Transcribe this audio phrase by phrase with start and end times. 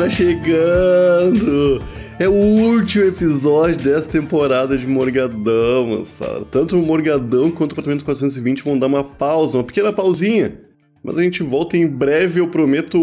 [0.00, 1.82] tá chegando!
[2.18, 6.44] É o último episódio dessa temporada de Morgadão, moçada.
[6.50, 10.60] Tanto o Morgadão quanto o Apartamento 420 vão dar uma pausa, uma pequena pausinha.
[11.02, 12.98] Mas a gente volta em breve, eu prometo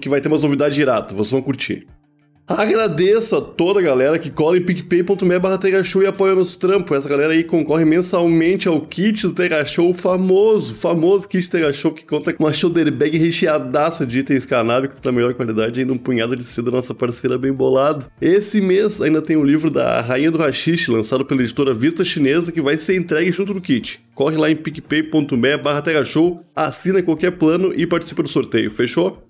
[0.00, 1.86] que vai ter umas novidades iradas, vocês vão curtir.
[2.46, 6.96] Agradeço a toda a galera que cola em picpay.me barra e apoia nos trampos.
[6.96, 11.92] Essa galera aí concorre mensalmente ao kit do Tega Show, famoso, famoso kit Tega Show
[11.92, 15.92] que conta com uma shoulder bag recheadaça de itens canábicos da melhor qualidade e ainda
[15.92, 18.06] um punhado de seda da nossa parceira bem bolado.
[18.20, 22.50] Esse mês ainda tem o livro da Rainha do Hashish, lançado pela editora Vista Chinesa,
[22.50, 24.00] que vai ser entregue junto do kit.
[24.14, 25.82] Corre lá em picpay.me barra
[26.56, 29.24] assina qualquer plano e participa do sorteio, fechou?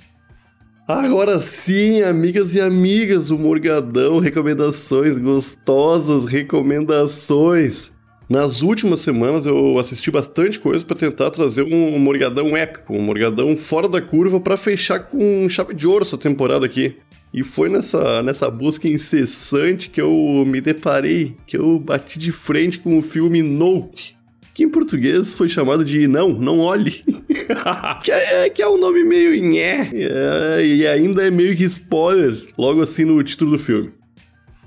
[0.93, 7.91] Agora sim, amigas e amigas, o Morgadão, recomendações gostosas, recomendações.
[8.29, 13.57] Nas últimas semanas eu assisti bastante coisa para tentar trazer um Morgadão épico, um Morgadão
[13.57, 16.97] fora da curva para fechar com chave de ouro essa temporada aqui.
[17.33, 22.79] E foi nessa, nessa busca incessante que eu me deparei, que eu bati de frente
[22.79, 24.15] com o filme Nope,
[24.53, 27.01] que em português foi chamado de Não, Não Olhe.
[28.03, 32.35] que, é, que é um nome meio nhé, é, e ainda é meio que spoiler,
[32.57, 33.93] logo assim no título do filme.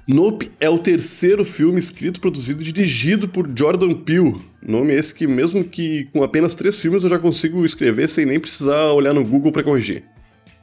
[0.08, 4.36] Nope é o terceiro filme escrito, produzido e dirigido por Jordan Peele.
[4.62, 8.40] Nome esse que, mesmo que com apenas três filmes, eu já consigo escrever sem nem
[8.40, 10.04] precisar olhar no Google para corrigir.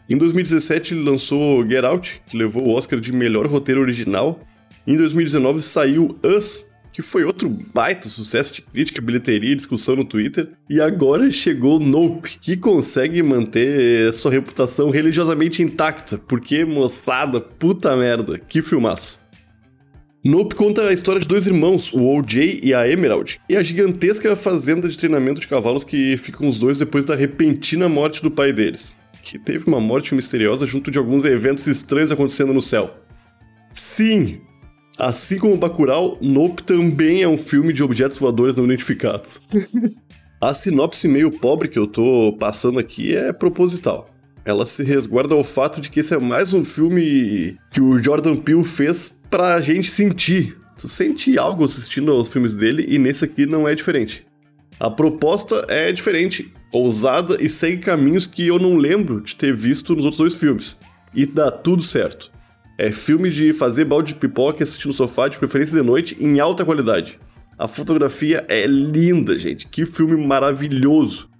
[0.08, 4.40] Em 2017 ele lançou Get Out, que levou o Oscar de melhor roteiro original.
[4.86, 10.04] Em 2019 saiu Us, que foi outro baita sucesso de crítica, bilheteria e discussão no
[10.04, 10.50] Twitter.
[10.68, 18.38] E agora chegou Nope, que consegue manter sua reputação religiosamente intacta, porque, moçada, puta merda,
[18.38, 19.22] que filmaço.
[20.24, 24.36] Nope conta a história de dois irmãos, o OJ e a Emerald, e a gigantesca
[24.36, 28.52] fazenda de treinamento de cavalos que ficam os dois depois da repentina morte do pai
[28.52, 32.96] deles, que teve uma morte misteriosa junto de alguns eventos estranhos acontecendo no céu.
[33.72, 34.40] Sim,
[34.98, 39.40] Assim como Bacurau, Nope também é um filme de objetos voadores não identificados.
[40.40, 44.10] A sinopse meio pobre que eu tô passando aqui é proposital.
[44.44, 48.36] Ela se resguarda ao fato de que esse é mais um filme que o Jordan
[48.36, 50.58] Peele fez pra gente sentir.
[50.76, 54.26] Tu sente algo assistindo aos filmes dele e nesse aqui não é diferente.
[54.80, 59.94] A proposta é diferente, ousada e segue caminhos que eu não lembro de ter visto
[59.94, 60.76] nos outros dois filmes.
[61.14, 62.32] E dá tudo certo.
[62.82, 66.16] É filme de fazer balde de pipoca e assistir no sofá, de preferência de noite,
[66.20, 67.16] em alta qualidade.
[67.56, 69.68] A fotografia é linda, gente.
[69.68, 71.30] Que filme maravilhoso.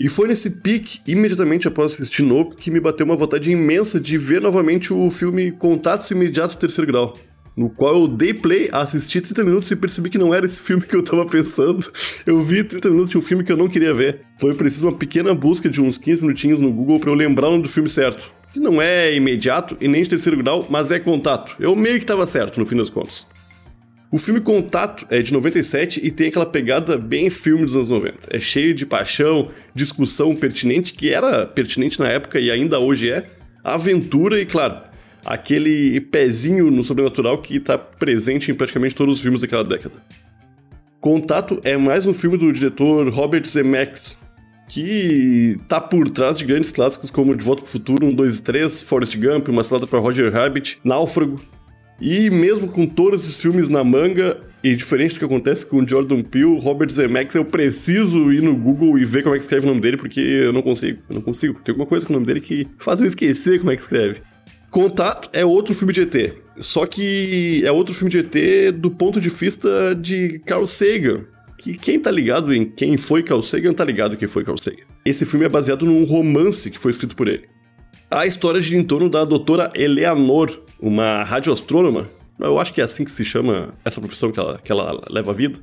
[0.00, 4.16] E foi nesse pique, imediatamente após assistir Nope, que me bateu uma vontade imensa de
[4.16, 7.14] ver novamente o filme Contatos Imediatos Terceiro Grau.
[7.54, 10.82] No qual eu dei play, assisti 30 minutos e percebi que não era esse filme
[10.82, 11.86] que eu tava pensando.
[12.24, 14.22] Eu vi 30 minutos de um filme que eu não queria ver.
[14.40, 17.50] Foi preciso uma pequena busca de uns 15 minutinhos no Google para eu lembrar o
[17.50, 20.98] nome do filme certo que não é imediato e nem de terceiro grau, mas é
[20.98, 21.54] contato.
[21.60, 23.26] Eu meio que estava certo no fim das contas.
[24.10, 28.28] O filme Contato é de 97 e tem aquela pegada bem filme dos anos 90.
[28.30, 33.26] É cheio de paixão, discussão pertinente, que era pertinente na época e ainda hoje é,
[33.62, 34.80] aventura e, claro,
[35.26, 39.96] aquele pezinho no sobrenatural que está presente em praticamente todos os filmes daquela década.
[41.00, 44.18] Contato é mais um filme do diretor Robert Zemeckis,
[44.68, 48.42] que tá por trás de grandes clássicos como De Volta pro Futuro 1, 2 e
[48.42, 51.40] 3, Forrest Gump, Uma Salada para Roger Rabbit, Náufrago.
[52.00, 56.22] E mesmo com todos esses filmes na manga, e diferente do que acontece com Jordan
[56.22, 59.68] Peele, Robert Zemeckis, eu preciso ir no Google e ver como é que escreve o
[59.68, 61.00] nome dele, porque eu não consigo.
[61.08, 61.60] Eu não consigo.
[61.64, 64.20] Tem alguma coisa com o nome dele que faz eu esquecer como é que escreve.
[64.70, 66.34] Contato é outro filme de ET.
[66.58, 71.24] Só que é outro filme de ET do ponto de vista de Carl Sagan,
[71.58, 74.84] que quem tá ligado em quem foi Carl Sagan tá ligado quem foi Carl Sagan.
[75.04, 77.48] Esse filme é baseado num romance que foi escrito por ele.
[78.10, 82.08] A história gira em torno da doutora Eleanor, uma radioastrônoma,
[82.38, 85.32] eu acho que é assim que se chama essa profissão que ela, que ela leva
[85.32, 85.58] a vida,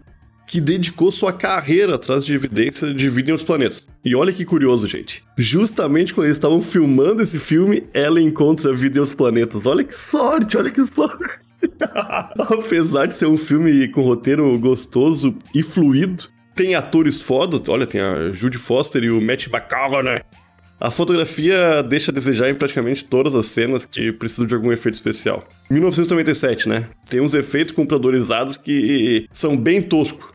[0.45, 3.87] que dedicou sua carreira atrás de evidência de vida em outros planetas.
[4.03, 5.23] E olha que curioso, gente.
[5.37, 9.65] Justamente quando eles estavam filmando esse filme, ela encontra vida em outros planetas.
[9.65, 11.44] Olha que sorte, olha que sorte.
[12.39, 16.25] Apesar de ser um filme com roteiro gostoso e fluido,
[16.55, 20.21] tem atores foda, olha, tem a Judy Foster e o Matt McConaughey.
[20.79, 24.95] A fotografia deixa a desejar em praticamente todas as cenas que precisam de algum efeito
[24.95, 25.47] especial.
[25.69, 26.87] 1997, né?
[27.09, 30.33] Tem uns efeitos computadorizados que são bem toscos,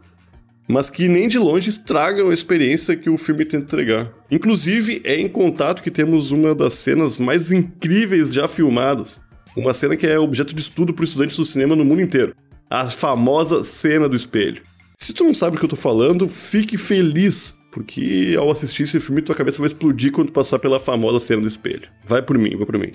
[0.66, 4.10] mas que nem de longe estragam a experiência que o filme tenta entregar.
[4.30, 9.20] Inclusive, é em contato que temos uma das cenas mais incríveis já filmadas,
[9.56, 12.34] uma cena que é objeto de estudo por estudantes do cinema no mundo inteiro.
[12.68, 14.62] A famosa cena do espelho.
[14.98, 19.00] Se tu não sabe o que eu tô falando, fique feliz, porque ao assistir esse
[19.00, 21.88] filme tua cabeça vai explodir quando passar pela famosa cena do espelho.
[22.04, 22.90] Vai por mim, vai por mim.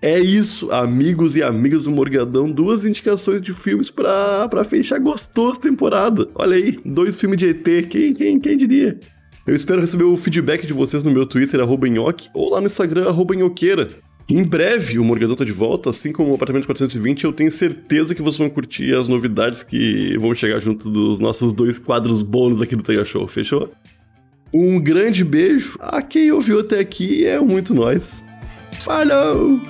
[0.00, 5.58] É isso, amigos e amigas do Morgadão, duas indicações de filmes pra, pra fechar gostoso
[5.58, 6.28] temporada.
[6.34, 9.00] Olha aí, dois filmes de ET, quem, quem, quem diria?
[9.46, 11.86] Eu espero receber o feedback de vocês no meu Twitter, arroba
[12.34, 13.34] ou lá no Instagram, arroba.
[14.28, 18.14] Em breve o Morgadão tá de volta, assim como o Apartamento 420, eu tenho certeza
[18.14, 22.62] que vocês vão curtir as novidades que vão chegar junto dos nossos dois quadros bônus
[22.62, 23.70] aqui do Tega Show, fechou?
[24.52, 28.24] Um grande beijo a quem ouviu até aqui, é muito nós.
[28.80, 29.60] Falou!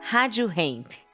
[0.00, 1.07] Rádio Hemp.